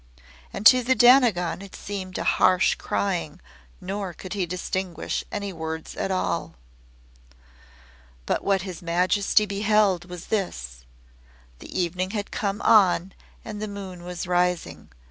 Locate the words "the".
0.81-0.95, 11.59-11.69, 13.61-13.67